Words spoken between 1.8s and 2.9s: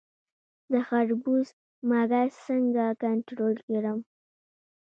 مګس څنګه